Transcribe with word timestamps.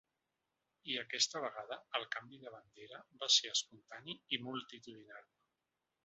I 0.91 0.95
aquesta 1.01 1.41
vegada 1.43 1.75
el 1.99 2.07
canvi 2.15 2.39
de 2.45 2.53
bandera 2.55 3.01
va 3.23 3.29
ser 3.35 3.51
espontani 3.57 4.15
i 4.37 4.41
multitudinari. 4.47 5.33